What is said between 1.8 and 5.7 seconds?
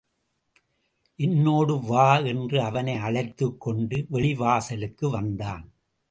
வா என்று அவனை அழைத்துக் கொண்டு, வெளிவாசலுக்கு வந்தான்.